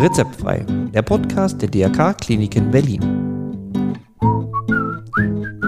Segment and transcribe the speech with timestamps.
[0.00, 0.64] Rezeptfrei,
[0.94, 3.02] der Podcast der DRK Kliniken Berlin.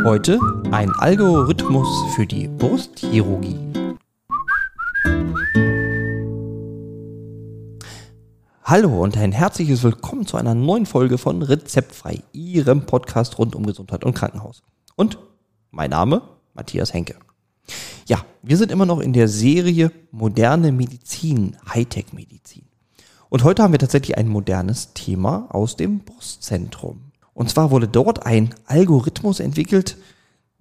[0.04, 0.40] Heute
[0.70, 3.58] ein Algorithmus für die Brustchirurgie.
[8.64, 13.66] Hallo und ein herzliches Willkommen zu einer neuen Folge von Rezeptfrei, Ihrem Podcast rund um
[13.66, 14.62] Gesundheit und Krankenhaus.
[14.96, 15.18] Und
[15.70, 16.22] mein Name,
[16.54, 17.16] Matthias Henke.
[18.06, 22.64] Ja, wir sind immer noch in der Serie Moderne Medizin, Hightech-Medizin.
[23.28, 27.12] Und heute haben wir tatsächlich ein modernes Thema aus dem Brustzentrum.
[27.32, 29.96] Und zwar wurde dort ein Algorithmus entwickelt,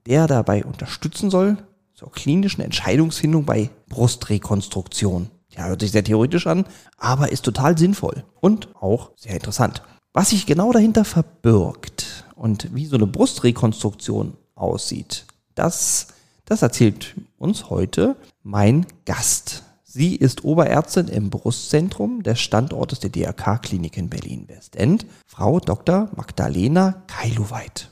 [0.05, 1.57] der dabei unterstützen soll
[1.93, 5.29] zur klinischen Entscheidungsfindung bei Brustrekonstruktion.
[5.49, 6.65] Ja, hört sich sehr theoretisch an,
[6.97, 9.83] aber ist total sinnvoll und auch sehr interessant.
[10.13, 16.07] Was sich genau dahinter verbirgt und wie so eine Brustrekonstruktion aussieht, das,
[16.51, 19.63] das erzählt uns heute mein Gast.
[19.85, 26.09] Sie ist Oberärztin im Brustzentrum des Standortes der DRK-Klinik in Berlin-Westend, Frau Dr.
[26.13, 27.89] Magdalena Kailuweit.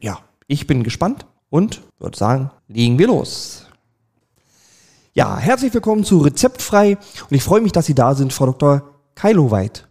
[0.00, 3.66] Ja, ich bin gespannt und würde sagen, legen wir los.
[5.12, 6.98] Ja, herzlich willkommen zu Rezeptfrei
[7.30, 8.90] und ich freue mich, dass Sie da sind, Frau Dr.
[9.14, 9.86] Kailuweit.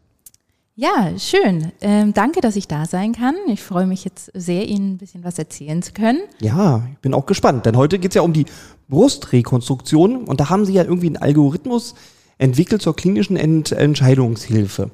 [0.75, 1.71] Ja, schön.
[1.81, 3.35] Ähm, danke, dass ich da sein kann.
[3.45, 6.21] Ich freue mich jetzt sehr, Ihnen ein bisschen was erzählen zu können.
[6.39, 8.47] Ja, ich bin auch gespannt, denn heute geht es ja um die
[8.89, 11.93] Brustrekonstruktion und da haben Sie ja irgendwie einen Algorithmus
[12.39, 14.89] entwickelt zur klinischen Ent Entscheidungshilfe.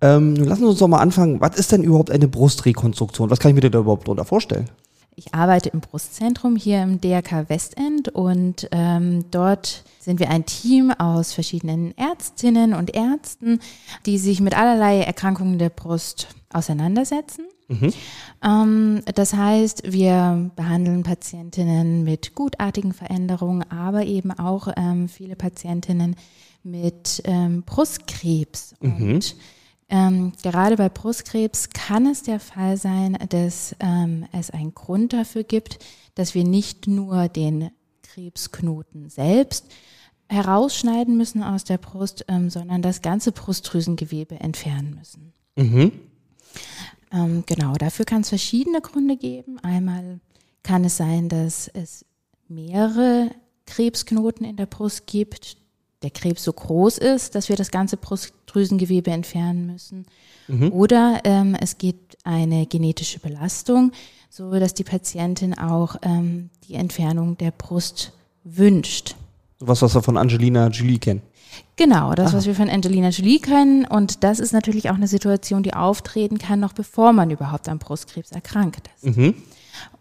[0.00, 1.40] Ähm, lassen Sie uns doch mal anfangen.
[1.40, 3.28] Was ist denn überhaupt eine Brustrekonstruktion?
[3.28, 4.70] Was kann ich mir da überhaupt darunter vorstellen?
[5.16, 10.90] Ich arbeite im Brustzentrum hier im DRK Westend und ähm, dort sind wir ein Team
[10.90, 13.60] aus verschiedenen Ärztinnen und Ärzten,
[14.06, 17.46] die sich mit allerlei Erkrankungen der Brust auseinandersetzen.
[17.68, 17.92] Mhm.
[18.44, 26.16] Ähm, das heißt, wir behandeln Patientinnen mit gutartigen Veränderungen, aber eben auch ähm, viele Patientinnen
[26.64, 28.74] mit ähm, Brustkrebs.
[28.80, 29.14] Mhm.
[29.14, 29.36] Und
[29.88, 35.44] ähm, gerade bei Brustkrebs kann es der Fall sein, dass ähm, es einen Grund dafür
[35.44, 35.78] gibt,
[36.14, 37.70] dass wir nicht nur den
[38.02, 39.66] Krebsknoten selbst
[40.28, 45.32] herausschneiden müssen aus der Brust, ähm, sondern das ganze Brustdrüsengewebe entfernen müssen.
[45.56, 45.92] Mhm.
[47.12, 49.58] Ähm, genau, dafür kann es verschiedene Gründe geben.
[49.60, 50.20] Einmal
[50.62, 52.04] kann es sein, dass es
[52.48, 53.30] mehrere
[53.66, 55.56] Krebsknoten in der Brust gibt,
[56.04, 60.06] der Krebs so groß ist, dass wir das ganze Brustdrüsengewebe entfernen müssen.
[60.46, 60.72] Mhm.
[60.72, 63.92] Oder ähm, es gibt eine genetische Belastung,
[64.30, 68.12] so dass die Patientin auch ähm, die Entfernung der Brust
[68.44, 69.16] wünscht.
[69.58, 71.22] Was, was wir von Angelina Jolie kennen.
[71.76, 72.38] Genau, das, Aha.
[72.38, 73.84] was wir von Angelina Jolie kennen.
[73.86, 77.78] Und das ist natürlich auch eine Situation, die auftreten kann, noch bevor man überhaupt an
[77.78, 79.16] Brustkrebs erkrankt ist.
[79.16, 79.34] Mhm.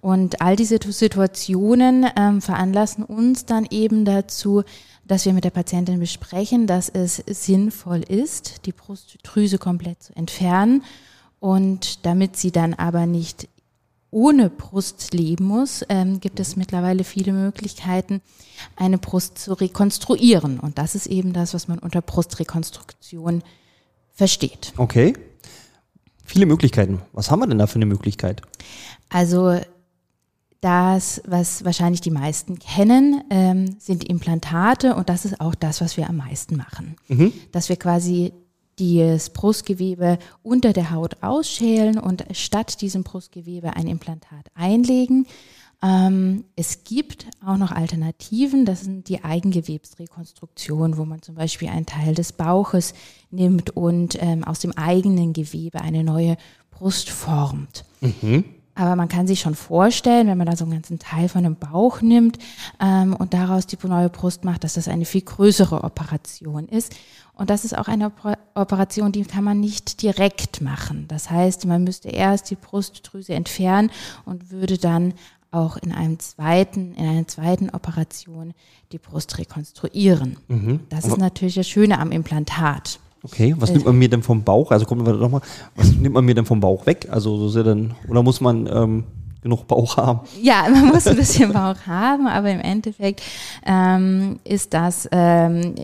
[0.01, 4.63] Und all diese Situationen ähm, veranlassen uns dann eben dazu,
[5.05, 10.83] dass wir mit der Patientin besprechen, dass es sinnvoll ist, die Brustdrüse komplett zu entfernen
[11.39, 13.49] und damit sie dann aber nicht
[14.13, 18.21] ohne Brust leben muss, ähm, gibt es mittlerweile viele Möglichkeiten,
[18.75, 20.59] eine Brust zu rekonstruieren.
[20.59, 23.43] Und das ist eben das, was man unter Brustrekonstruktion
[24.13, 24.73] versteht.
[24.77, 25.13] Okay.
[26.23, 27.01] Viele Möglichkeiten.
[27.11, 28.41] Was haben wir denn da für eine Möglichkeit?
[29.09, 29.59] Also
[30.63, 35.97] das, was wahrscheinlich die meisten kennen, ähm, sind Implantate und das ist auch das, was
[35.97, 36.95] wir am meisten machen.
[37.09, 37.33] Mhm.
[37.51, 38.31] Dass wir quasi
[38.77, 45.27] das Brustgewebe unter der Haut ausschälen und statt diesem Brustgewebe ein Implantat einlegen.
[45.83, 51.85] Ähm, es gibt auch noch Alternativen, das sind die Eigengewebsrekonstruktion, wo man zum Beispiel einen
[51.85, 52.93] Teil des Bauches
[53.31, 56.37] nimmt und ähm, aus dem eigenen Gewebe eine neue
[56.71, 57.83] Brust formt.
[57.99, 58.45] Mhm.
[58.75, 61.55] Aber man kann sich schon vorstellen, wenn man da so einen ganzen Teil von dem
[61.55, 62.39] Bauch nimmt
[62.79, 66.95] ähm, und daraus die neue Brust macht, dass das eine viel größere Operation ist.
[67.35, 68.11] Und das ist auch eine
[68.55, 71.05] Operation, die kann man nicht direkt machen.
[71.07, 73.91] Das heißt, man müsste erst die Brustdrüse entfernen
[74.25, 75.13] und würde dann
[75.53, 78.53] auch in einem zweiten, in einer zweiten Operation
[78.91, 80.37] die Brust rekonstruieren.
[80.47, 80.81] Mhm.
[80.89, 82.99] Das ist natürlich das Schöne am Implantat.
[83.23, 84.71] Okay, was nimmt man mir denn vom Bauch?
[84.71, 85.41] Also kommen wir doch mal,
[85.75, 87.07] was nimmt man mir denn vom Bauch weg?
[87.09, 89.05] Also so sehr dann, oder muss man ähm,
[89.43, 90.21] genug Bauch haben?
[90.41, 93.21] Ja, man muss ein bisschen Bauch haben, aber im Endeffekt
[93.65, 95.75] ähm, ist das ähm,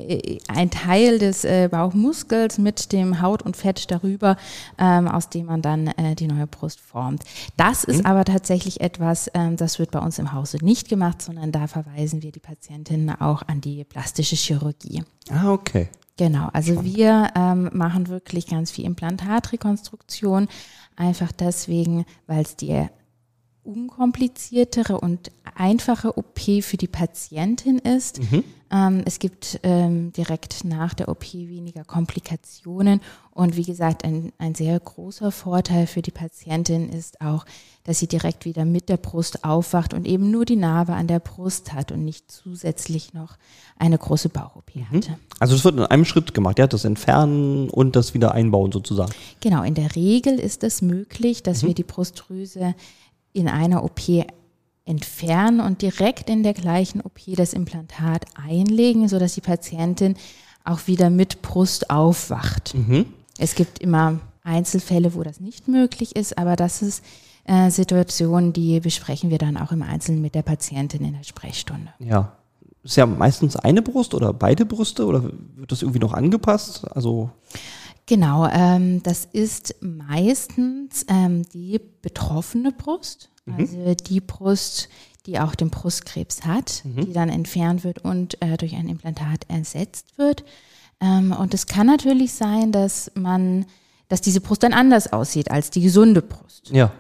[0.48, 4.36] ein Teil des äh, Bauchmuskels mit dem Haut und Fett darüber,
[4.78, 7.24] ähm, aus dem man dann äh, die neue Brust formt.
[7.56, 8.06] Das ist mhm.
[8.06, 12.22] aber tatsächlich etwas, ähm, das wird bei uns im Hause nicht gemacht, sondern da verweisen
[12.22, 15.04] wir die Patientinnen auch an die plastische Chirurgie.
[15.32, 15.90] Ah, okay.
[16.20, 20.50] Genau, also wir ähm, machen wirklich ganz viel Implantatrekonstruktion,
[20.98, 22.90] einfach deswegen, weil es die
[23.64, 28.20] unkompliziertere und einfache OP für die Patientin ist.
[28.32, 28.44] Mhm.
[28.72, 33.02] Ähm, es gibt ähm, direkt nach der OP weniger Komplikationen.
[33.32, 37.46] Und wie gesagt, ein, ein sehr großer Vorteil für die Patientin ist auch,
[37.84, 41.20] dass sie direkt wieder mit der Brust aufwacht und eben nur die Narbe an der
[41.20, 43.38] Brust hat und nicht zusätzlich noch
[43.78, 45.18] eine große Bauch-OP hatte.
[45.40, 49.12] Also es wird in einem Schritt gemacht, ja, das Entfernen und das wieder einbauen sozusagen.
[49.40, 52.76] Genau, in der Regel ist es möglich, dass wir die Brustdrüse
[53.34, 54.02] in einer OP
[54.86, 60.16] entfernen und direkt in der gleichen OP das Implantat einlegen, sodass die Patientin
[60.64, 62.74] auch wieder mit Brust aufwacht.
[63.38, 67.04] Es gibt immer Einzelfälle, wo das nicht möglich ist, aber das ist
[67.46, 71.94] äh, Situationen, die besprechen wir dann auch im Einzelnen mit der Patientin in der Sprechstunde.
[72.00, 72.34] Ja.
[72.84, 75.24] Ist ja meistens eine Brust oder beide Brüste oder
[75.56, 76.90] wird das irgendwie noch angepasst?
[76.96, 77.30] Also,
[78.10, 84.90] Genau, ähm, das ist meistens ähm, die betroffene Brust, also die Brust,
[85.28, 90.18] die auch den Brustkrebs hat, die dann entfernt wird und äh, durch ein Implantat ersetzt
[90.18, 90.44] wird.
[91.00, 93.68] Ähm, und es kann natürlich sein, dass man,
[94.08, 96.72] dass diese Brust dann anders aussieht als die gesunde Brust.
[96.72, 96.92] ja.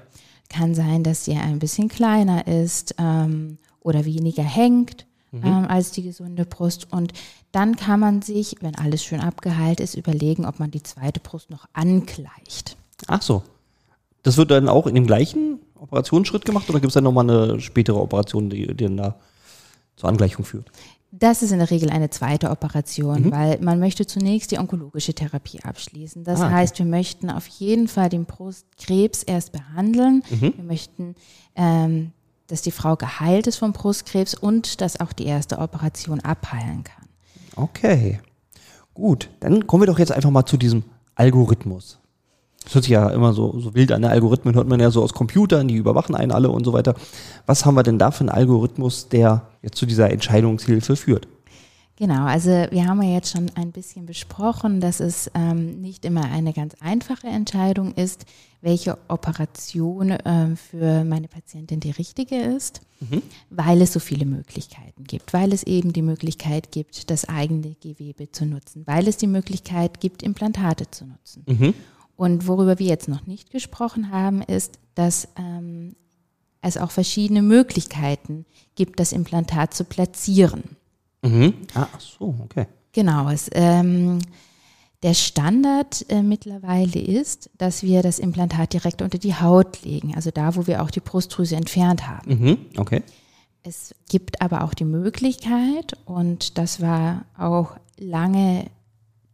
[0.48, 6.04] Kann sein, dass sie ein bisschen kleiner ist ähm, oder weniger hängt ähm, als die
[6.04, 6.92] gesunde Brust.
[6.92, 7.14] Und
[7.52, 11.50] dann kann man sich, wenn alles schön abgeheilt ist, überlegen, ob man die zweite Brust
[11.50, 12.78] noch angleicht.
[13.08, 13.44] Ach so.
[14.24, 17.60] Das wird dann auch in dem gleichen Operationsschritt gemacht oder gibt es dann nochmal eine
[17.62, 19.16] spätere Operation, die, die dann da
[19.96, 20.70] zur Angleichung führt?
[21.12, 25.60] Das ist in der Regel eine zweite Operation, weil man möchte zunächst die onkologische Therapie
[25.64, 26.24] abschließen.
[26.24, 26.54] Das Ah, okay.
[26.56, 30.22] heißt, wir möchten auf jeden Fall den Brustkrebs erst behandeln.
[30.30, 31.16] Wir möchten,
[31.56, 32.12] ähm,
[32.50, 37.08] dass die Frau geheilt ist vom Brustkrebs und dass auch die erste Operation abheilen kann.
[37.56, 38.20] Okay.
[38.94, 40.84] Gut, dann kommen wir doch jetzt einfach mal zu diesem
[41.16, 42.00] Algorithmus.
[42.64, 44.02] Das hört sich ja immer so, so wild an.
[44.02, 44.10] Ne?
[44.10, 46.96] Algorithmen hört man ja so aus Computern, die überwachen einen alle und so weiter.
[47.46, 51.28] Was haben wir denn da für einen Algorithmus, der jetzt zu dieser Entscheidungshilfe führt?
[52.00, 56.24] Genau, also wir haben ja jetzt schon ein bisschen besprochen, dass es ähm, nicht immer
[56.32, 58.26] eine ganz einfache Entscheidung ist,
[58.62, 62.80] welche Operation ähm, für meine Patientin die richtige ist,
[63.50, 68.32] weil es so viele Möglichkeiten gibt, weil es eben die Möglichkeit gibt, das eigene Gewebe
[68.32, 71.44] zu nutzen, weil es die Möglichkeit gibt, Implantate zu nutzen.
[72.16, 75.98] Und worüber wir jetzt noch nicht gesprochen haben, ist, dass ähm,
[76.62, 80.64] es auch verschiedene Möglichkeiten gibt, das Implantat zu platzieren.
[81.22, 81.54] Mhm.
[81.74, 82.66] Ah, ach so, okay.
[82.92, 84.20] Genau, es, ähm,
[85.04, 90.32] der Standard äh, mittlerweile ist, dass wir das Implantat direkt unter die Haut legen, also
[90.32, 92.34] da, wo wir auch die Brustdrüse entfernt haben.
[92.34, 92.58] Mhm.
[92.78, 93.04] Okay.
[93.64, 98.66] Es gibt aber auch die Möglichkeit, und das war auch lange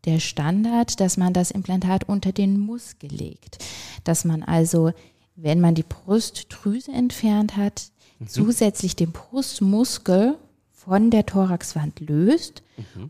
[0.05, 3.63] der Standard, dass man das Implantat unter den Muskel legt.
[4.03, 4.91] Dass man also,
[5.35, 7.89] wenn man die Brustdrüse entfernt hat,
[8.27, 10.37] zusätzlich den Brustmuskel
[10.85, 12.63] von der Thoraxwand löst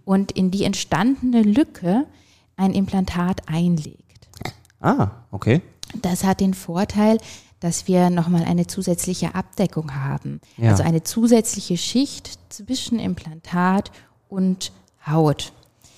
[0.06, 2.06] und in die entstandene Lücke
[2.56, 4.30] ein Implantat einlegt.
[4.80, 5.62] Ah, okay.
[6.02, 7.18] Das hat den Vorteil,
[7.60, 10.42] dass wir nochmal eine zusätzliche Abdeckung haben.
[10.58, 10.72] Ja.
[10.72, 13.92] Also eine zusätzliche Schicht zwischen Implantat
[14.30, 14.72] und
[15.06, 15.54] Haut.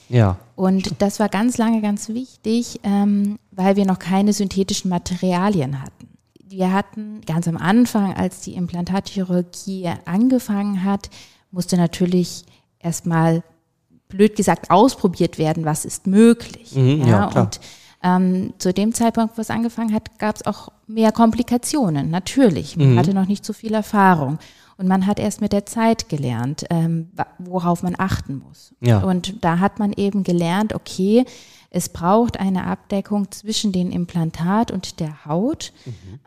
[0.10, 0.38] Ja.
[0.56, 6.08] Und das war ganz lange ganz wichtig, ähm, weil wir noch keine synthetischen Materialien hatten.
[6.50, 11.10] Wir hatten ganz am Anfang, als die Implantatchirurgie angefangen hat,
[11.58, 12.46] musste natürlich
[12.78, 13.42] erstmal
[14.10, 16.76] blöd gesagt ausprobiert werden, was ist möglich.
[16.76, 17.46] Mhm, ja, klar.
[17.46, 17.60] und
[18.04, 22.78] ähm, zu dem Zeitpunkt, wo es angefangen hat, gab es auch mehr Komplikationen, natürlich.
[22.78, 24.38] Man hatte noch nicht so viel Erfahrung.
[24.78, 27.10] Und man hat erst mit der Zeit gelernt, ähm,
[27.40, 28.76] worauf man achten muss.
[28.80, 29.00] Ja.
[29.00, 31.26] Und da hat man eben gelernt, okay,
[31.72, 35.74] es braucht eine Abdeckung zwischen dem Implantat und der Haut,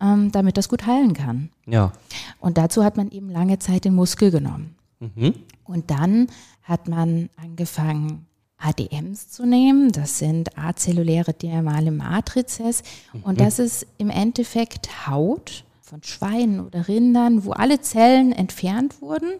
[0.02, 1.50] ähm, damit das gut heilen kann.
[1.66, 1.92] Ja.
[2.40, 4.74] Und dazu hat man eben lange Zeit den Muskel genommen.
[5.00, 5.34] Mhm.
[5.64, 6.28] Und dann
[6.62, 8.26] hat man angefangen,
[8.58, 9.90] ADMs zu nehmen.
[9.90, 12.82] Das sind azelluläre dermale Matrizes.
[13.22, 19.32] Und das ist im Endeffekt Haut von Schweinen oder Rindern, wo alle Zellen entfernt wurden.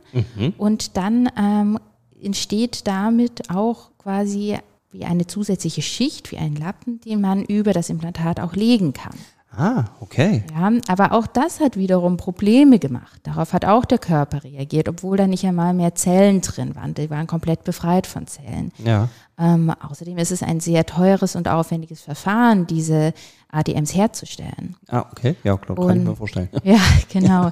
[0.59, 1.79] Und dann ähm,
[2.21, 4.57] entsteht damit auch quasi
[4.90, 9.14] wie eine zusätzliche Schicht, wie ein Lappen, den man über das Implantat auch legen kann.
[9.57, 10.45] Ah, okay.
[10.54, 13.21] Ja, aber auch das hat wiederum Probleme gemacht.
[13.25, 16.95] Darauf hat auch der Körper reagiert, obwohl da nicht einmal mehr Zellen drin waren.
[16.95, 18.71] Die waren komplett befreit von Zellen.
[18.78, 19.09] Ja.
[19.38, 23.12] Ähm, außerdem ist es ein sehr teures und aufwendiges Verfahren, diese
[23.50, 24.76] ADMs herzustellen.
[24.87, 25.35] Ah, okay.
[25.42, 26.49] Ja, klar, kann ich mir vorstellen.
[26.62, 26.78] Ja,
[27.12, 27.50] genau.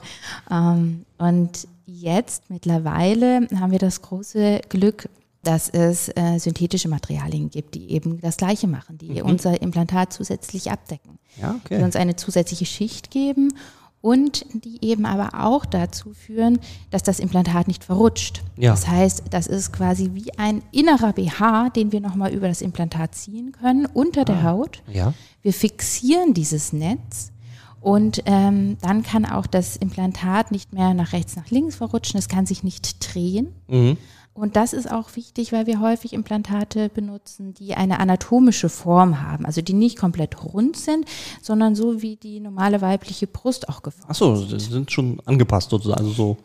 [0.50, 5.08] ähm, und jetzt mittlerweile haben wir das große Glück,
[5.42, 10.70] dass es äh, synthetische Materialien gibt, die eben das Gleiche machen, die unser Implantat zusätzlich
[10.70, 11.84] abdecken Ja, die okay.
[11.84, 13.52] uns eine zusätzliche Schicht geben
[14.00, 18.42] und die eben aber auch dazu führen, dass das Implantat nicht verrutscht.
[18.56, 18.70] Ja.
[18.70, 23.14] Das heißt, das ist quasi wie ein innerer BH, den wir nochmal über das Implantat
[23.14, 24.82] ziehen können, unter der Haut.
[24.92, 25.14] Ja.
[25.42, 27.32] Wir fixieren dieses Netz
[27.80, 32.18] und ähm, dann kann auch das Implantat nicht mehr nach rechts, nach links verrutschen.
[32.18, 33.54] Es kann sich nicht drehen.
[33.68, 33.96] Mhm.
[34.38, 39.44] Und das ist auch wichtig, weil wir häufig Implantate benutzen, die eine anatomische Form haben,
[39.44, 41.06] also die nicht komplett rund sind,
[41.42, 44.10] sondern so wie die normale weibliche Brust auch geformt.
[44.10, 46.36] Achso, sind schon angepasst sozusagen, also so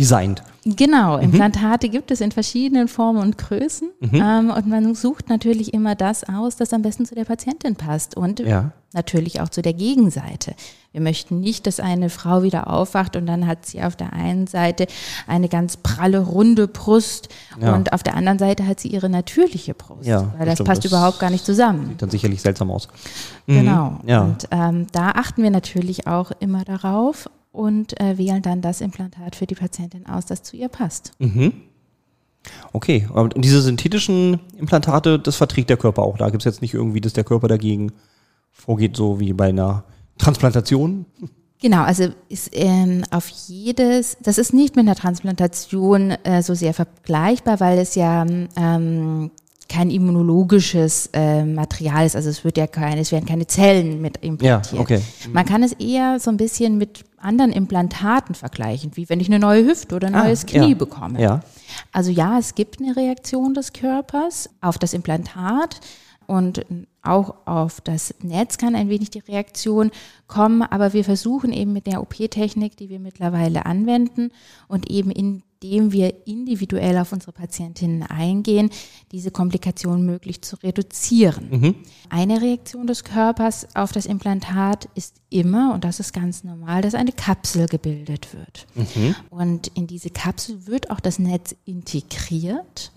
[0.00, 0.42] designt.
[0.64, 5.94] Genau, Implantate gibt es in verschiedenen Formen und Größen ähm, und man sucht natürlich immer
[5.94, 8.72] das aus, das am besten zu der Patientin passt und Ja.
[8.92, 10.54] natürlich auch zu der Gegenseite.
[10.92, 14.46] Wir möchten nicht, dass eine Frau wieder aufwacht und dann hat sie auf der einen
[14.48, 14.86] Seite
[15.26, 17.28] eine ganz pralle, runde Brust
[17.60, 17.74] Ja.
[17.74, 20.84] und auf der anderen Seite hat sie ihre natürliche Brust, Ja, weil das stimmt, passt
[20.84, 21.88] das- überhaupt gar nicht zusammen.
[21.88, 22.88] Sieht dann sicherlich seltsam aus.
[23.46, 23.98] Genau.
[24.06, 24.22] ja.
[24.22, 29.36] Und ähm, da achten wir natürlich auch immer darauf und äh, wählen dann das Implantat
[29.36, 31.12] für die Patientin aus, das zu ihr passt.
[31.18, 31.52] Mhm.
[32.72, 36.16] Okay, und diese synthetischen Implantate, das verträgt der Körper auch.
[36.16, 37.92] Da gibt es jetzt nicht irgendwie, dass der Körper dagegen
[38.50, 39.84] vorgeht, so wie bei einer
[40.18, 41.04] Transplantation.
[41.60, 46.72] Genau, also ist ähm, auf jedes, das ist nicht mit einer Transplantation äh, so sehr
[46.72, 48.24] vergleichbar, weil es ja
[48.56, 49.30] ähm,
[49.70, 52.16] kein immunologisches äh, Material ist.
[52.16, 54.72] Also es wird ja keine, es werden keine Zellen mit implantiert.
[54.74, 55.00] Ja, okay.
[55.32, 59.38] Man kann es eher so ein bisschen mit anderen Implantaten vergleichen, wie wenn ich eine
[59.38, 60.74] neue Hüfte oder ein Ah, neues Knie ja.
[60.74, 61.20] bekomme.
[61.20, 61.40] Ja.
[61.92, 65.80] Also ja, es gibt eine Reaktion des Körpers auf das Implantat
[66.26, 66.64] und
[67.02, 69.90] auch auf das Netz kann ein wenig die Reaktion
[70.26, 74.30] kommen, aber wir versuchen eben mit der OP-Technik, die wir mittlerweile anwenden
[74.68, 78.70] und eben indem wir individuell auf unsere Patientinnen eingehen,
[79.12, 81.50] diese Komplikationen möglichst zu reduzieren.
[82.08, 86.94] Eine Reaktion des Körpers auf das Implantat ist immer, und das ist ganz normal, dass
[86.94, 88.66] eine Kapsel gebildet wird.
[89.28, 92.92] Und in diese Kapsel wird auch das Netz integriert,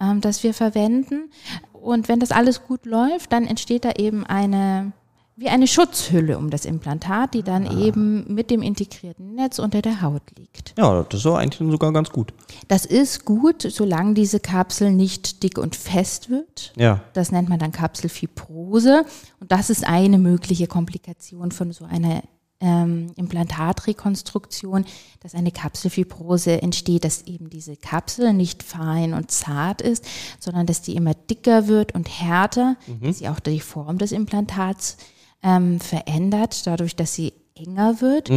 [0.00, 1.30] ähm, das wir verwenden.
[1.72, 4.92] Und wenn das alles gut läuft, dann entsteht da eben eine
[5.38, 10.02] wie eine Schutzhülle um das Implantat, die dann eben mit dem integrierten Netz unter der
[10.02, 10.74] Haut liegt.
[10.76, 12.34] Ja, das ist doch eigentlich dann sogar ganz gut.
[12.66, 16.72] Das ist gut, solange diese Kapsel nicht dick und fest wird.
[16.74, 17.02] Ja.
[17.12, 19.04] Das nennt man dann Kapselfibrose.
[19.38, 22.24] Und das ist eine mögliche Komplikation von so einer
[22.60, 24.84] ähm, Implantatrekonstruktion,
[25.20, 30.04] dass eine Kapselfibrose entsteht, dass eben diese Kapsel nicht fein und zart ist,
[30.40, 34.96] sondern dass die immer dicker wird und härter, dass sie auch die Form des Implantats
[35.42, 38.30] ähm, verändert, dadurch, dass sie enger wird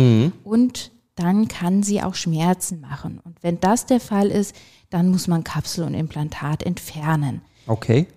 [0.43, 3.19] und dann kann sie auch Schmerzen machen.
[3.23, 4.55] Und wenn das der Fall ist,
[4.89, 7.41] dann muss man Kapsel und Implantat entfernen.
[7.67, 8.07] Okay.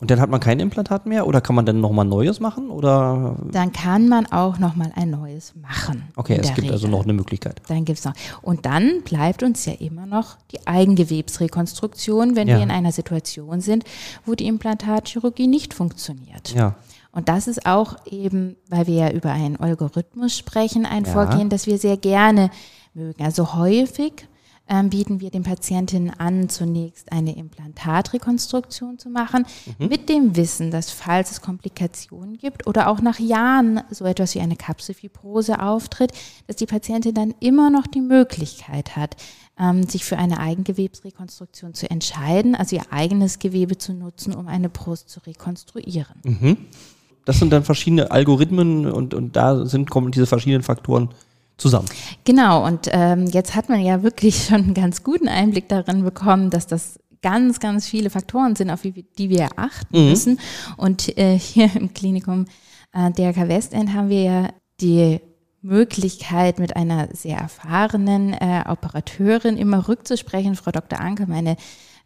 [0.00, 2.68] Und dann hat man kein Implantat mehr oder kann man dann nochmal Neues machen?
[2.68, 6.02] Oder Dann kann man auch noch mal ein neues machen.
[6.16, 6.90] okay, es gibt also Regel.
[6.98, 7.62] noch eine Möglichkeit.
[7.68, 8.12] Dann gibt's noch.
[8.42, 12.56] Und dann bleibt uns ja immer noch die Eigengewebsrekonstruktion, wenn Ja.
[12.56, 13.84] wir in einer Situation sind,
[14.26, 16.52] wo die Implantatchirurgie nicht funktioniert.
[16.54, 16.74] Ja.
[17.12, 21.12] Und das ist auch eben, weil wir ja über einen Algorithmus sprechen, ein Ja.
[21.12, 22.50] Vorgehen, das wir sehr gerne
[22.94, 23.22] mögen.
[23.24, 24.26] Also häufig
[24.68, 29.44] ähm, bieten wir den Patientinnen an, zunächst eine Implantatrekonstruktion zu machen,
[29.78, 29.88] Mhm.
[29.88, 34.40] mit dem Wissen, dass falls es Komplikationen gibt oder auch nach Jahren so etwas wie
[34.40, 36.12] eine Kapselfibrose auftritt,
[36.46, 39.16] dass die Patientin dann immer noch die Möglichkeit hat,
[39.58, 44.68] ähm, sich für eine Eigengewebsrekonstruktion zu entscheiden, also ihr eigenes Gewebe zu nutzen, um eine
[44.68, 46.56] Brust zu rekonstruieren.
[47.24, 51.10] Das sind dann verschiedene Algorithmen und, und da sind, kommen diese verschiedenen Faktoren
[51.56, 51.86] zusammen.
[52.24, 56.50] Genau, und ähm, jetzt hat man ja wirklich schon einen ganz guten Einblick darin bekommen,
[56.50, 60.38] dass das ganz, ganz viele Faktoren sind, auf die, wir achten müssen.
[60.76, 62.44] Und äh, hier im Klinikum
[62.92, 64.48] äh, DRK Westend haben wir ja
[64.80, 65.20] die
[65.62, 70.56] Möglichkeit, mit einer sehr erfahrenen äh, Operateurin immer rückzusprechen.
[70.56, 71.00] Frau Dr.
[71.00, 71.56] Anke, meine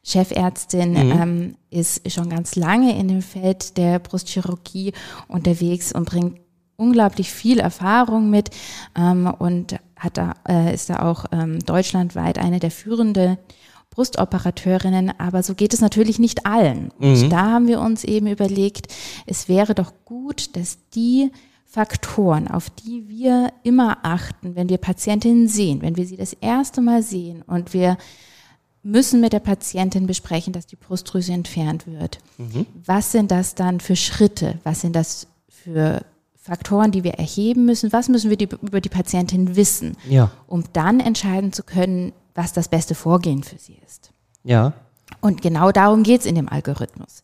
[0.04, 4.92] Chefärztin, ähm, ist schon ganz lange in dem Feld der Brustchirurgie
[5.26, 6.38] unterwegs und bringt
[6.78, 8.50] unglaublich viel Erfahrung mit
[8.96, 13.36] ähm, und hat da, äh, ist da auch ähm, deutschlandweit eine der führenden
[13.90, 16.92] Brustoperateurinnen, aber so geht es natürlich nicht allen.
[17.24, 18.94] Und da haben wir uns eben überlegt,
[19.26, 21.32] es wäre doch gut, dass die
[21.64, 26.80] Faktoren, auf die wir immer achten, wenn wir Patientinnen sehen, wenn wir sie das erste
[26.80, 27.98] Mal sehen und wir
[28.84, 32.20] müssen mit der Patientin besprechen, dass die Brustdrüse entfernt wird.
[32.86, 34.60] Was sind das dann für Schritte?
[34.62, 36.02] Was sind das für
[36.48, 37.92] Faktoren, die wir erheben müssen?
[37.92, 40.30] Was müssen wir die, über die Patientin wissen, Ja.
[40.46, 44.12] um dann entscheiden zu können, was das beste Vorgehen für sie ist?
[44.44, 44.72] Ja.
[45.20, 47.22] Und genau darum geht es in dem Algorithmus.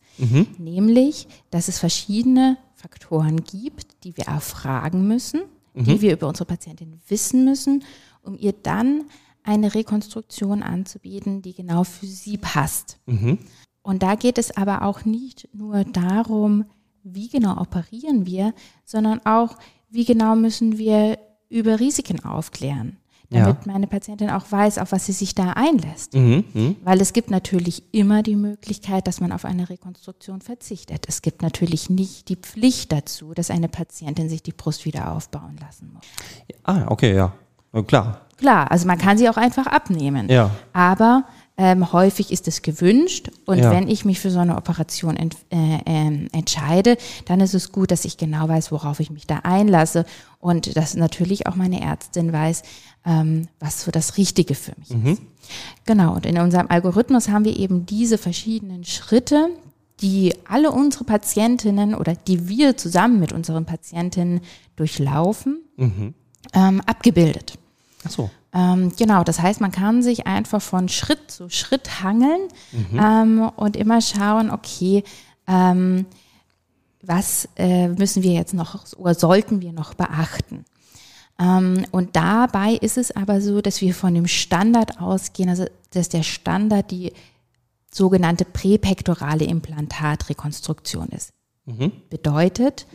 [0.57, 5.41] Nämlich, dass es verschiedene Faktoren gibt, die wir erfragen müssen,
[5.75, 7.83] die wir über unsere Patientin wissen müssen,
[8.23, 9.03] um ihr dann
[9.43, 12.97] eine Rekonstruktion anzubieten, die genau für sie passt.
[13.83, 16.65] Und da geht es aber auch nicht nur darum,
[17.05, 19.57] wie genau operieren wir, sondern auch,
[19.89, 21.17] wie genau müssen wir
[21.49, 22.97] über Risiken aufklären,
[23.29, 23.71] damit Ja.
[23.71, 26.15] meine Patientin auch weiß, auf was sie sich da einlässt.
[26.15, 26.43] Mhm.
[26.53, 26.75] Mhm.
[26.83, 31.05] Weil es gibt natürlich immer die Möglichkeit, dass man auf eine Rekonstruktion verzichtet.
[31.07, 35.57] Es gibt natürlich nicht die Pflicht dazu, dass eine Patientin sich die Brust wieder aufbauen
[35.61, 36.03] lassen muss.
[36.63, 37.31] Ah, okay, ja.
[37.87, 38.21] Klar.
[38.37, 40.27] Klar, also man kann sie auch einfach abnehmen.
[40.29, 40.49] Ja.
[40.73, 41.25] Aber
[41.57, 43.71] ähm, häufig ist es gewünscht und Ja.
[43.71, 47.91] wenn ich mich für so eine Operation ent, äh, ähm, entscheide, dann ist es gut,
[47.91, 50.05] dass ich genau weiß, worauf ich mich da einlasse
[50.39, 52.63] und dass natürlich auch meine Ärztin weiß,
[53.05, 55.21] ähm, was so das Richtige für mich ist.
[55.85, 59.47] Genau, und in unserem Algorithmus haben wir eben diese verschiedenen Schritte,
[60.01, 64.41] die alle unsere Patientinnen oder die wir zusammen mit unseren Patientinnen
[64.75, 65.59] durchlaufen,
[66.53, 67.57] ähm, abgebildet.
[68.03, 68.29] Ach so.
[68.55, 72.47] Ähm, genau, das heißt, man kann sich einfach von Schritt zu Schritt hangeln
[72.97, 75.03] ähm, und immer schauen, okay,
[75.45, 76.05] ähm,
[77.01, 80.63] was äh, müssen wir jetzt noch oder sollten wir noch beachten?
[81.37, 86.07] Ähm, und dabei ist es aber so, dass wir von dem Standard ausgehen, also dass
[86.07, 87.11] der Standard die
[87.91, 91.33] sogenannte präpektorale Implantatrekonstruktion ist.
[92.09, 92.85] Bedeutet,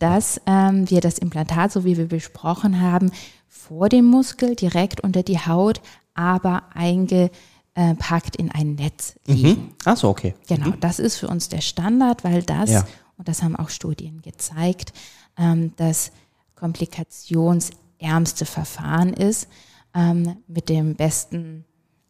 [0.00, 3.12] dass ähm, wir das Implantat, so wie wir besprochen haben,
[3.46, 5.80] vor dem Muskel direkt unter die Haut,
[6.14, 9.48] aber eingepackt in ein Netz liegen.
[9.48, 9.70] Mhm.
[9.84, 10.34] Ach so, okay.
[10.48, 12.84] Genau, das ist für uns der Standard, weil das, Ja.
[13.16, 14.92] und das haben auch Studien gezeigt,
[15.36, 16.10] ähm, das
[16.56, 19.48] komplikationsärmste Verfahren ist
[19.94, 21.64] ähm, mit dem besten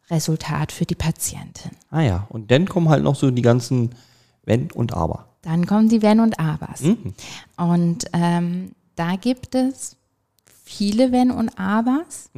[0.09, 1.71] Resultat für die Patientin.
[1.89, 2.27] Ah ja.
[2.29, 3.95] Und dann kommen halt noch so die ganzen
[4.43, 5.27] Wenn und Aber.
[5.41, 6.81] Dann kommen die Wenn und Abers.
[7.57, 9.95] Und ähm, da gibt es
[10.63, 12.29] viele Wenn und Abers.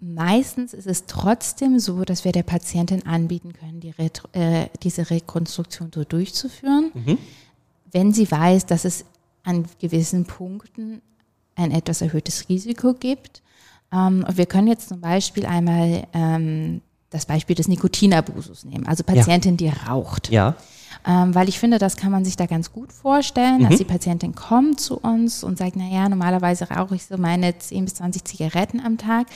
[0.00, 5.08] Meistens ist es trotzdem so, dass wir der Patientin anbieten können, die Retro, äh, diese
[5.08, 6.90] Rekonstruktion so durchzuführen,
[7.90, 9.04] wenn sie weiß, dass es
[9.44, 11.00] an gewissen Punkten
[11.54, 13.42] ein etwas erhöhtes Risiko gibt.
[13.92, 18.86] Ähm, und wir können jetzt zum Beispiel einmal ähm, das Beispiel des Nikotinabusus nehmen.
[18.86, 20.30] Also Patientin, die raucht.
[20.30, 20.56] Ja.
[21.06, 24.34] Ähm, weil ich finde, das kann man sich da ganz gut vorstellen, dass die Patientin
[24.34, 28.80] kommt zu uns und sagt, naja, normalerweise rauche ich so meine 10 bis 20 Zigaretten
[28.80, 29.26] am Tag.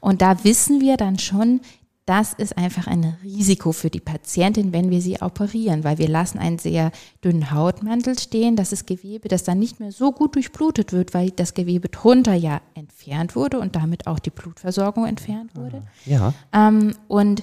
[0.00, 1.60] Und da wissen wir dann schon,
[2.08, 6.38] das ist einfach ein Risiko für die Patientin, wenn wir sie operieren, weil wir lassen
[6.38, 6.90] einen sehr
[7.22, 8.56] dünnen Hautmantel stehen.
[8.56, 12.32] Das ist Gewebe, das dann nicht mehr so gut durchblutet wird, weil das Gewebe drunter
[12.32, 15.82] ja entfernt wurde und damit auch die Blutversorgung entfernt wurde.
[16.06, 16.32] Ja.
[16.54, 17.42] Ähm, und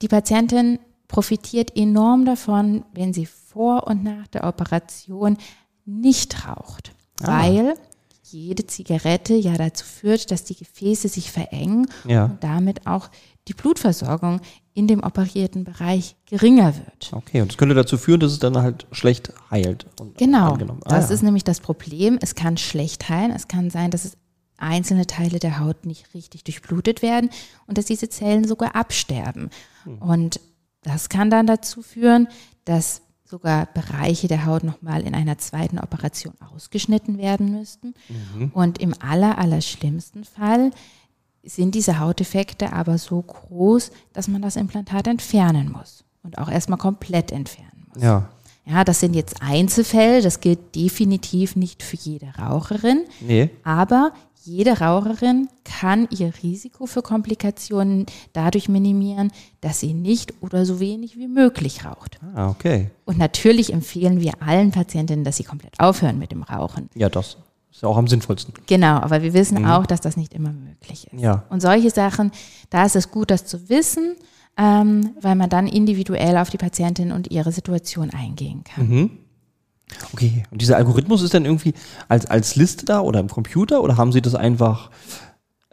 [0.00, 5.36] die Patientin profitiert enorm davon, wenn sie vor und nach der Operation
[5.84, 6.92] nicht raucht,
[7.22, 7.42] Ah.
[7.42, 7.74] weil
[8.30, 12.26] jede Zigarette ja dazu führt, dass die Gefäße sich verengen Ja.
[12.26, 13.08] und damit auch
[13.48, 14.40] die Blutversorgung
[14.74, 17.10] in dem operierten Bereich geringer wird.
[17.12, 17.40] Okay.
[17.40, 19.86] Und das könnte dazu führen, dass es dann halt schlecht heilt.
[20.18, 20.52] Genau.
[20.54, 21.14] Ah, das ja.
[21.14, 22.18] ist nämlich das Problem.
[22.20, 23.32] Es kann schlecht heilen.
[23.32, 24.18] Es kann sein, dass es
[24.58, 27.30] einzelne Teile der Haut nicht richtig durchblutet werden
[27.66, 29.48] und dass diese Zellen sogar absterben.
[30.00, 30.38] Und
[30.82, 32.28] das kann dann dazu führen,
[32.64, 37.94] dass sogar Bereiche der Haut nochmal in einer zweiten Operation ausgeschnitten werden müssten.
[38.54, 40.70] Und im aller, aller schlimmsten Fall
[41.44, 46.78] sind diese Hautdefekte aber so groß, dass man das Implantat entfernen muss und auch erstmal
[46.78, 48.02] komplett entfernen muss.
[48.02, 48.28] Ja.
[48.64, 53.48] Ja, das sind jetzt Einzelfälle, das gilt definitiv nicht für jede Raucherin, Nee.
[53.64, 54.12] aber
[54.48, 59.30] jede Raucherin kann ihr Risiko für Komplikationen dadurch minimieren,
[59.60, 62.18] dass sie nicht oder so wenig wie möglich raucht.
[62.34, 62.90] Ah, okay.
[63.04, 66.88] Und natürlich empfehlen wir allen Patientinnen, dass sie komplett aufhören mit dem Rauchen.
[66.94, 67.36] Ja, das
[67.70, 68.54] ist ja auch am sinnvollsten.
[68.66, 71.20] Genau, aber wir wissen auch, dass das nicht immer möglich ist.
[71.20, 71.44] Ja.
[71.50, 72.32] Und solche Sachen,
[72.70, 74.16] da ist es gut, das zu wissen,
[74.56, 79.10] ähm, weil man dann individuell auf die Patientin und ihre Situation eingehen kann.
[80.12, 80.44] Okay.
[80.50, 81.74] Und dieser Algorithmus ist dann irgendwie
[82.08, 84.90] als, als Liste da oder im Computer oder haben Sie das einfach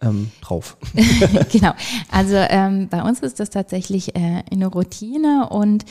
[0.01, 0.77] ähm, drauf?
[1.51, 1.73] genau.
[2.11, 5.85] Also ähm, bei uns ist das tatsächlich äh, eine Routine und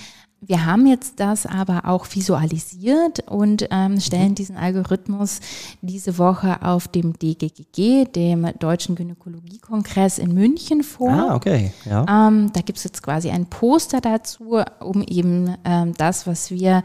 [0.46, 5.40] wir haben jetzt das aber auch visualisiert und ähm, stellen diesen Algorithmus
[5.80, 11.10] diese Woche auf dem DGGG, dem Deutschen Gynäkologiekongress in München vor.
[11.10, 11.72] Ah, okay.
[11.86, 12.28] Ja.
[12.28, 16.82] Ähm, da gibt es jetzt quasi ein Poster dazu, um eben ähm, das, was wir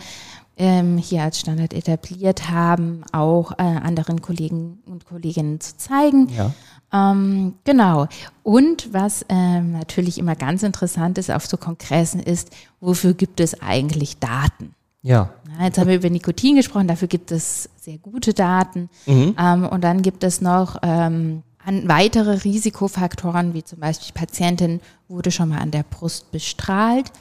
[0.60, 6.28] ähm, hier als Standard etabliert haben, auch äh, anderen Kollegen und Kolleginnen zu zeigen.
[6.30, 6.54] Ja.
[6.92, 8.08] Ähm, genau.
[8.44, 12.50] Und was ähm, natürlich immer ganz interessant ist auf so Kongressen ist,
[12.82, 14.76] wofür gibt es eigentlich Daten?
[15.02, 15.34] Ja.
[15.58, 18.90] Ja, jetzt haben wir über Nikotin gesprochen, dafür gibt es sehr gute Daten.
[19.08, 25.32] Ähm, und dann gibt es noch ähm, weitere Risikofaktoren, wie zum Beispiel die Patientin wurde
[25.32, 27.12] schon mal an der Brust bestrahlt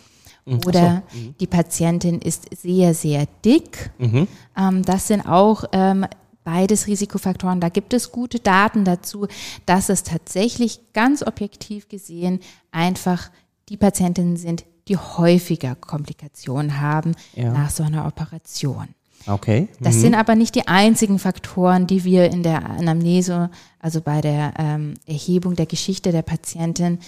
[0.67, 1.03] oder
[1.41, 3.91] die Patientin ist sehr, sehr dick.
[4.01, 6.07] Ähm, das sind auch ähm,
[6.45, 7.61] beides Risikofaktoren.
[7.61, 9.27] Da gibt es gute Daten dazu,
[9.67, 13.31] dass es tatsächlich ganz objektiv gesehen einfach
[13.69, 17.53] die Patientinnen sind, die häufiger Komplikationen haben Ja.
[17.53, 18.89] nach so einer Operation.
[19.27, 19.69] Okay.
[19.81, 24.55] Das sind aber nicht die einzigen Faktoren, die wir in der Anamnese, also bei der
[24.59, 26.99] ähm, Erhebung der Geschichte der Patientin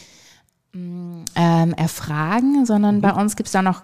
[0.74, 3.82] ähm, erfragen, sondern bei uns gibt es da noch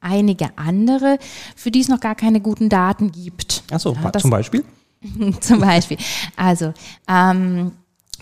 [0.00, 1.18] einige andere,
[1.56, 3.62] für die es noch gar keine guten Daten gibt.
[3.70, 4.64] Achso, Ja, zum Beispiel?
[5.40, 5.96] Zum Beispiel.
[6.36, 6.74] Also,
[7.08, 7.72] ähm,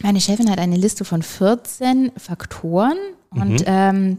[0.00, 2.96] meine Chefin hat eine Liste von 14 Faktoren
[3.30, 4.18] und ähm,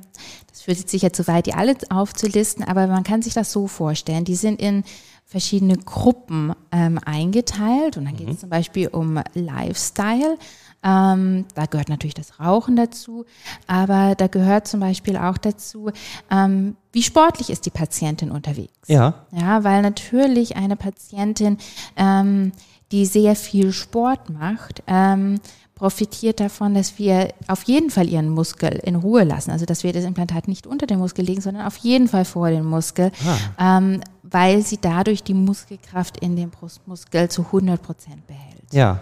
[0.49, 3.67] das führt jetzt sicher zu weit, die alle aufzulisten, aber man kann sich das so
[3.67, 4.25] vorstellen.
[4.25, 4.83] Die sind in
[5.29, 10.39] verschiedene Gruppen ähm, eingeteilt und dann geht es zum Beispiel um Lifestyle.
[10.81, 13.25] Ähm, da gehört natürlich das Rauchen dazu,
[13.67, 15.91] aber da gehört zum Beispiel auch dazu,
[16.31, 18.87] ähm, wie sportlich ist die Patientin unterwegs.
[18.87, 19.25] Ja.
[19.31, 21.59] Ja, weil natürlich eine Patientin,
[21.95, 22.51] ähm,
[22.91, 25.39] die sehr viel Sport macht, ähm,
[25.75, 29.51] profitiert davon, dass wir auf jeden Fall ihren Muskel in Ruhe lassen.
[29.51, 32.49] Also dass wir das Implantat nicht unter den Muskel legen, sondern auf jeden Fall vor
[32.49, 33.11] den Muskel,
[33.59, 38.73] ähm, weil sie dadurch die Muskelkraft in dem Brustmuskel zu 100 Prozent behält.
[38.73, 38.99] Ja.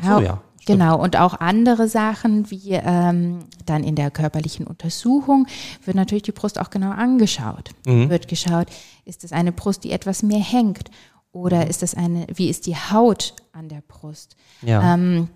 [0.00, 0.42] Ach so, ja.
[0.66, 5.46] Genau, und auch andere Sachen wie ähm, dann in der körperlichen Untersuchung
[5.84, 7.70] wird natürlich die Brust auch genau angeschaut.
[7.86, 8.10] Mhm.
[8.10, 8.68] Wird geschaut,
[9.06, 10.90] ist es eine Brust, die etwas mehr hängt
[11.32, 11.70] oder Mhm.
[11.70, 14.36] ist es eine, wie ist die Haut an der Brust?
[14.60, 14.92] Ja.
[14.94, 15.28] Ähm,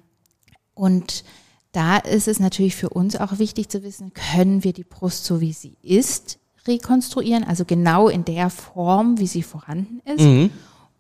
[0.74, 1.24] und
[1.72, 5.40] da ist es natürlich für uns auch wichtig zu wissen, können wir die Brust so
[5.40, 10.20] wie sie ist rekonstruieren, also genau in der Form, wie sie vorhanden ist?
[10.20, 10.50] Mhm.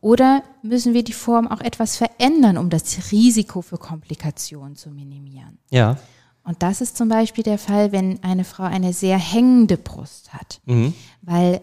[0.00, 5.58] Oder müssen wir die Form auch etwas verändern, um das Risiko für Komplikationen zu minimieren?
[5.70, 5.96] ja.
[6.44, 10.60] Und das ist zum Beispiel der Fall, wenn eine Frau eine sehr hängende Brust hat.
[10.64, 10.92] Mhm.
[11.20, 11.62] Weil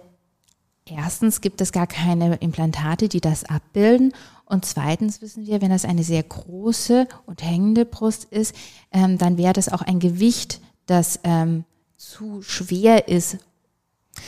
[0.85, 4.13] erstens gibt es gar keine Implantate, die das abbilden.
[4.45, 8.55] Und zweitens wissen wir, wenn das eine sehr große und hängende Brust ist,
[8.91, 11.65] ähm, dann wäre das auch ein Gewicht, das ähm,
[11.97, 13.37] zu schwer ist,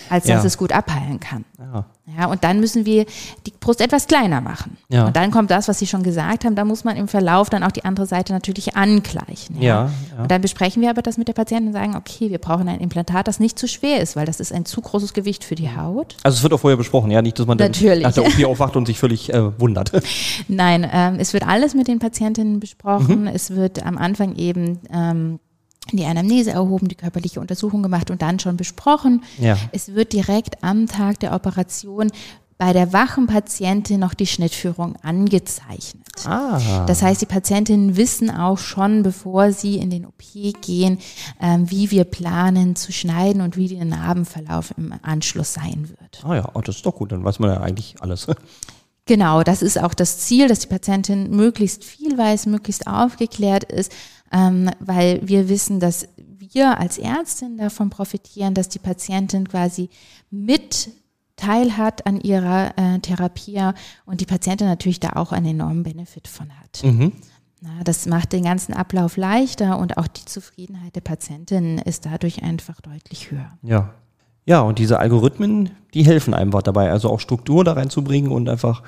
[0.09, 0.35] als Ja.
[0.35, 1.45] dass es gut abheilen kann.
[1.59, 1.85] Ja.
[2.17, 3.05] Ja, und dann müssen wir
[3.45, 4.75] die Brust etwas kleiner machen.
[4.89, 5.05] Ja.
[5.05, 7.63] Und dann kommt das, was Sie schon gesagt haben, da muss man im Verlauf dann
[7.63, 9.61] auch die andere Seite natürlich angleichen.
[9.61, 10.21] Ja, ja.
[10.23, 12.79] Und dann besprechen wir aber das mit der Patientin und sagen, okay, wir brauchen ein
[12.81, 15.73] Implantat, das nicht zu schwer ist, weil das ist ein zu großes Gewicht für die
[15.73, 16.17] Haut.
[16.23, 18.03] Also es wird auch vorher besprochen, ja, nicht, dass man dann Natürlich.
[18.03, 19.91] nach der OP aufwacht und sich völlig äh, wundert.
[20.49, 23.21] Nein, ähm, es wird alles mit den Patientinnen besprochen.
[23.21, 23.27] Mhm.
[23.27, 25.39] Es wird am Anfang eben ähm,
[25.91, 29.23] die Anamnese erhoben, die körperliche Untersuchung gemacht und dann schon besprochen.
[29.39, 29.57] Ja.
[29.71, 32.11] Es wird direkt am Tag der Operation
[32.61, 36.05] bei der wachen Patientin noch die Schnittführung angezeichnet.
[36.27, 36.85] Ah.
[36.85, 40.21] Das heißt, die Patientinnen wissen auch schon, bevor sie in den OP
[40.61, 40.99] gehen,
[41.41, 46.23] ähm, wie wir planen zu schneiden und wie der Narbenverlauf im Anschluss sein wird.
[46.23, 48.27] Ah ja, oh, das ist doch gut, dann weiß man ja eigentlich alles.
[49.07, 53.91] Genau, das ist auch das Ziel, dass die Patientin möglichst viel weiß, möglichst aufgeklärt ist,
[54.31, 59.89] ähm, weil wir wissen, dass wir als Ärztin davon profitieren, dass die Patientin quasi
[60.29, 60.89] mit
[61.35, 63.71] teilhat an ihrer äh, Therapie
[64.05, 66.83] und die Patientin natürlich da auch einen enormen Benefit von hat.
[66.83, 67.13] Mhm.
[67.61, 72.43] Na, das macht den ganzen Ablauf leichter und auch die Zufriedenheit der Patientin ist dadurch
[72.43, 73.51] einfach deutlich höher.
[73.61, 73.93] Ja.
[74.45, 78.81] Ja, und diese Algorithmen, die helfen einem dabei, also auch Struktur da reinzubringen und einfach.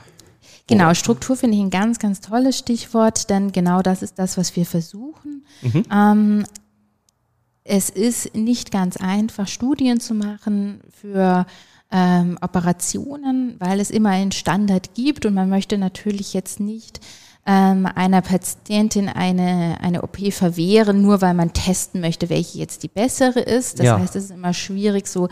[0.68, 4.56] Genau, Struktur finde ich ein ganz, ganz tolles Stichwort, denn genau das ist das, was
[4.56, 5.46] wir versuchen.
[5.92, 6.46] Ähm,
[7.64, 11.46] es ist nicht ganz einfach, Studien zu machen für
[11.92, 17.00] ähm, Operationen, weil es immer einen Standard gibt und man möchte natürlich jetzt nicht
[17.46, 22.88] ähm, einer Patientin eine, eine OP verwehren, nur weil man testen möchte, welche jetzt die
[22.88, 23.80] bessere ist.
[23.80, 24.00] Das Ja.
[24.00, 25.28] heißt, es ist immer schwierig, so,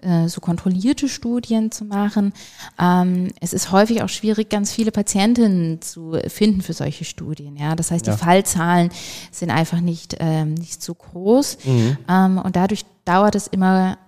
[0.00, 2.32] äh, so kontrollierte Studien zu machen.
[2.80, 7.56] Ähm, es ist häufig auch schwierig, ganz viele Patientinnen zu finden für solche Studien.
[7.56, 7.74] Ja?
[7.74, 8.12] Das heißt, Ja.
[8.14, 8.90] die Fallzahlen
[9.32, 11.58] sind einfach nicht, ähm, nicht so groß.
[12.08, 13.98] Ähm, und dadurch dauert es immer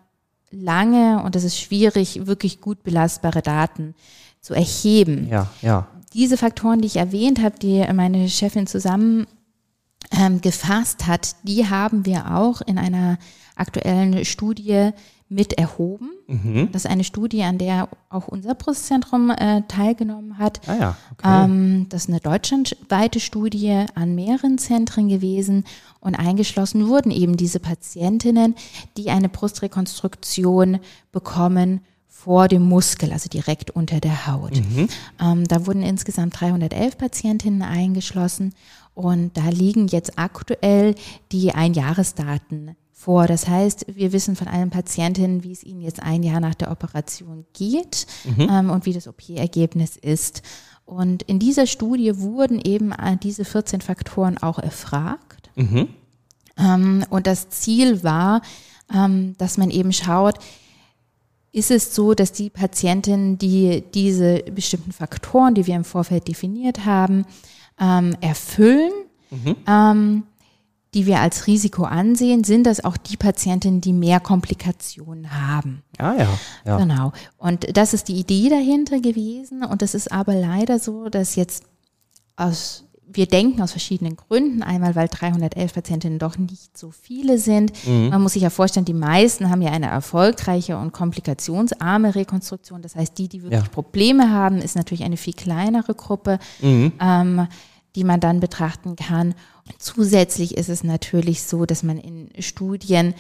[0.53, 3.95] lange und es ist schwierig, wirklich gut belastbare Daten
[4.41, 5.87] zu erheben Ja, ja.
[6.13, 9.27] Diese Faktoren, die ich erwähnt habe, die meine Chefin zusammen
[10.11, 13.19] ähm, gefasst hat, die haben wir auch in einer
[13.55, 14.91] aktuellen Studie
[15.29, 16.11] mit erhoben.
[16.73, 20.61] Das ist eine Studie, an der auch unser Brustzentrum äh, teilgenommen hat.
[20.67, 21.45] Ah ja, okay.
[21.45, 25.65] Ähm, das ist eine deutschlandweite Studie an mehreren Zentren gewesen
[26.01, 28.57] und eingeschlossen wurden eben diese Patientinnen,
[28.97, 30.81] die eine Brustrekonstruktion
[31.13, 34.59] bekommen vor dem Muskel, also direkt unter der Haut.
[35.21, 38.53] Ähm, da wurden insgesamt 311 Patientinnen eingeschlossen
[38.95, 40.97] und da liegen jetzt aktuell
[41.33, 43.27] die Einjahresdaten vor.
[43.27, 46.71] Das heißt, wir wissen von allen Patientinnen, wie es ihnen jetzt ein Jahr nach der
[46.71, 48.07] Operation geht
[48.51, 50.43] ähm, und wie das OP-Ergebnis ist.
[50.85, 55.51] Und in dieser Studie wurden eben äh, diese 14 Faktoren auch erfragt.
[56.59, 58.43] Ähm, und das Ziel war,
[58.93, 60.39] ähm, dass man eben schaut,
[61.53, 66.85] ist es so, dass die Patientinnen, die diese bestimmten Faktoren, die wir im Vorfeld definiert
[66.85, 67.27] haben,
[67.81, 68.93] ähm, erfüllen,
[69.67, 70.25] ähm,
[70.95, 75.83] die wir als Risiko ansehen, sind das auch die Patientinnen, die mehr Komplikationen haben.
[75.99, 76.29] Ah ja,
[76.65, 76.79] ja.
[76.79, 77.13] Genau.
[77.39, 79.63] Und das ist die Idee dahinter gewesen.
[79.65, 81.65] Und es ist aber leider so, dass jetzt
[82.35, 87.73] aus, wir denken aus verschiedenen Gründen, einmal weil 311 Patientinnen doch nicht so viele sind.
[87.87, 92.83] Man muss sich ja vorstellen, die meisten haben ja eine erfolgreiche und komplikationsarme Rekonstruktion.
[92.83, 93.69] Das heißt, die, die wirklich Ja.
[93.69, 97.49] Probleme haben, ist natürlich eine viel kleinere Gruppe, ähm,
[97.97, 99.35] die man dann betrachten kann.
[99.79, 103.15] Zusätzlich ist es natürlich so, dass man in Studien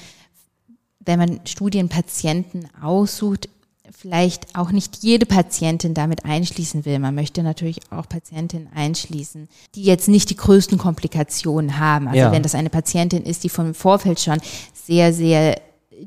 [1.03, 3.49] wenn man Studienpatienten aussucht,
[3.91, 6.99] vielleicht auch nicht jede Patientin damit einschließen will.
[6.99, 12.07] Man möchte natürlich auch Patientinnen einschließen, die jetzt nicht die größten Komplikationen haben.
[12.07, 12.33] Also Ja.
[12.33, 14.39] wenn das eine Patientin ist, die vom Vorfeld schon
[14.73, 15.61] sehr, sehr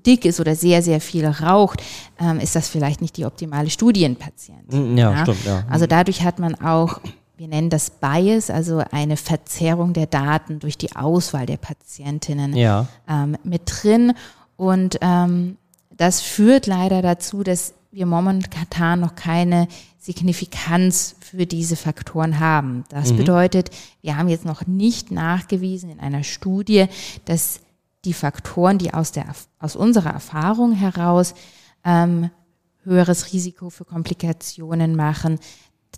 [0.05, 1.83] dick ist oder sehr, sehr viel raucht,
[2.19, 4.95] ähm, ist das vielleicht nicht die optimale Studienpatientin.
[4.95, 5.63] Mm, ja, stimmt, ja.
[5.69, 6.99] Also dadurch hat man auch,
[7.37, 12.87] wir nennen das Bias, also eine Verzerrung der Daten durch die Auswahl der Patientinnen Ja.
[13.07, 14.13] ähm, mit drin.
[14.55, 15.57] Und ähm,
[16.03, 22.83] das führt leider dazu, dass wir momentan noch keine Signifikanz für diese Faktoren haben.
[22.89, 23.69] Das bedeutet,
[24.01, 26.87] wir haben jetzt noch nicht nachgewiesen in einer Studie,
[27.23, 27.61] dass
[28.03, 29.27] die Faktoren, die aus, der,
[29.59, 31.35] aus unserer Erfahrung heraus
[31.85, 32.29] ähm,
[32.83, 35.39] höheres Risiko für Komplikationen machen,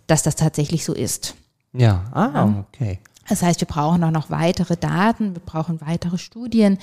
[0.05, 1.33] dass das tatsächlich so ist.
[1.73, 2.99] Ja, ah, okay.
[3.27, 6.77] Das heißt, wir brauchen auch noch weitere Daten, wir brauchen weitere Studien,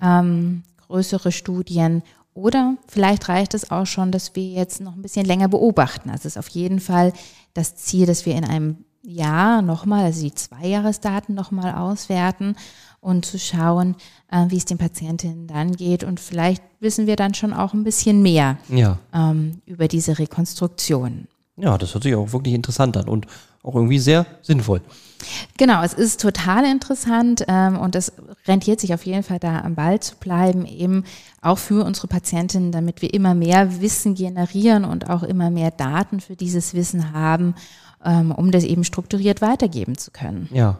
[0.00, 2.04] ähm, größere Studien.
[2.34, 6.10] Oder vielleicht reicht es auch schon, dass wir jetzt noch ein bisschen länger beobachten.
[6.10, 7.12] Also es ist auf jeden Fall
[7.54, 12.54] das Ziel, dass wir in einem Jahr nochmal, also die Zweijahresdaten nochmal auswerten
[13.00, 13.96] und zu schauen,
[14.30, 16.04] äh, wie es den Patientinnen dann geht.
[16.04, 18.98] Und vielleicht wissen wir dann schon auch ein bisschen mehr Ja.
[19.14, 21.26] ähm, über diese Rekonstruktion.
[21.56, 23.26] Ja, das hört sich auch wirklich interessant an und
[23.62, 24.80] auch irgendwie sehr sinnvoll.
[25.58, 28.12] Genau, es ist total interessant ähm, und es
[28.46, 31.04] rentiert sich auf jeden Fall da am Ball zu bleiben, eben
[31.42, 36.20] auch für unsere Patientinnen, damit wir immer mehr Wissen generieren und auch immer mehr Daten
[36.20, 37.54] für dieses Wissen haben,
[38.04, 40.48] ähm, um das eben strukturiert weitergeben zu können.
[40.52, 40.78] Ja.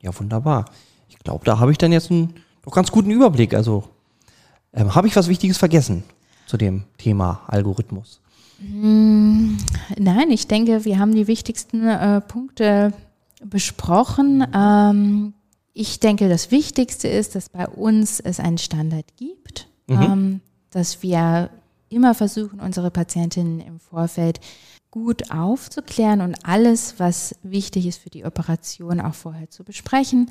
[0.00, 0.66] Ja, wunderbar.
[1.08, 3.54] Ich glaube, da habe ich dann jetzt einen doch ganz guten Überblick.
[3.54, 3.84] Also,
[4.72, 6.04] ähm, habe ich was Wichtiges vergessen
[6.46, 8.20] zu dem Thema Algorithmus?
[8.60, 12.92] Nein, ich denke, wir haben die wichtigsten äh, Punkte
[13.44, 14.44] besprochen.
[14.52, 15.34] Ähm,
[15.74, 20.40] ich denke, das Wichtigste ist, dass bei uns es einen Standard gibt, ähm,
[20.70, 21.50] dass wir
[21.88, 24.40] immer versuchen, unsere Patientinnen im Vorfeld
[24.90, 30.30] gut aufzuklären und alles, was wichtig ist für die Operation, auch vorher zu besprechen.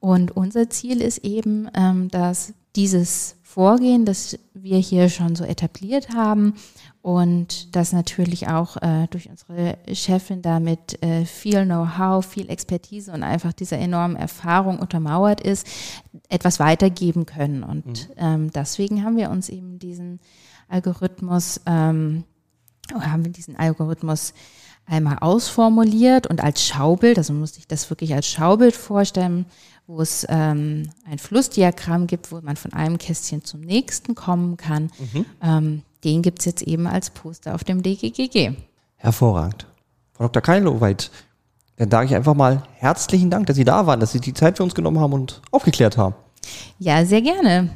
[0.00, 6.10] Und unser Ziel ist eben, ähm, dass dieses Vorgehen, das wir hier schon so etabliert
[6.10, 6.54] haben
[7.02, 13.22] und das natürlich auch äh, durch unsere Chefin damit äh, viel Know-how, viel Expertise und
[13.22, 15.66] einfach dieser enormen Erfahrung untermauert ist,
[16.28, 17.64] etwas weitergeben können.
[17.64, 20.20] Und ähm, deswegen haben wir uns eben diesen
[20.68, 22.24] Algorithmus, ähm,
[22.94, 24.34] haben wir diesen Algorithmus
[24.86, 29.46] einmal ausformuliert und als Schaubild, also man muss sich das wirklich als Schaubild vorstellen,
[29.86, 34.90] wo es ähm, ein Flussdiagramm gibt, wo man von einem Kästchen zum nächsten kommen kann.
[35.42, 38.52] Ähm, den gibt es jetzt eben als Poster auf dem DGGG.
[38.96, 39.66] Hervorragend.
[40.12, 40.42] Frau Dr.
[40.42, 41.10] Keiloweit,
[41.76, 44.56] dann sage ich einfach mal herzlichen Dank, dass Sie da waren, dass Sie die Zeit
[44.56, 46.14] für uns genommen haben und aufgeklärt haben.
[46.78, 47.70] Ja, sehr gerne.